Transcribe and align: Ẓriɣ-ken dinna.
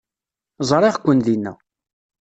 Ẓriɣ-ken 0.69 1.19
dinna. 1.25 1.53